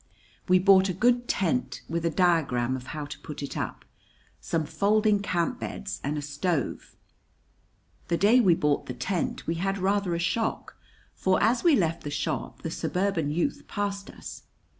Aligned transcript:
We 0.49 0.57
bought 0.57 0.89
a 0.89 0.95
good 0.95 1.27
tent, 1.27 1.83
with 1.87 2.03
a 2.05 2.09
diagram 2.09 2.75
of 2.75 2.87
how 2.87 3.05
to 3.05 3.19
put 3.19 3.43
it 3.43 3.55
up, 3.55 3.85
some 4.39 4.65
folding 4.65 5.19
camp 5.19 5.59
beds, 5.59 6.01
and 6.03 6.17
a 6.17 6.23
stove. 6.23 6.95
The 8.07 8.17
day 8.17 8.39
we 8.39 8.55
bought 8.55 8.87
the 8.87 8.95
tent 8.95 9.45
we 9.45 9.57
had 9.61 9.77
rather 9.77 10.15
a 10.15 10.19
shock, 10.19 10.75
for 11.13 11.39
as 11.43 11.63
we 11.63 11.75
left 11.75 12.01
the 12.03 12.09
shop 12.09 12.63
the 12.63 12.71
suburban 12.71 13.29
youth 13.29 13.65
passed 13.67 14.09
us. 14.09 14.41